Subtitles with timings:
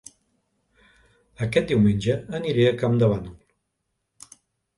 [1.47, 4.33] Aquest diumenge aniré a Campdevànol